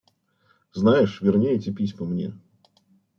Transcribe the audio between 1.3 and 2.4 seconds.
эти письма мне.